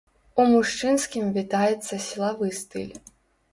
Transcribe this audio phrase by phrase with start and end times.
[0.43, 2.91] У мужчынскім вітаецца сілавы стыль.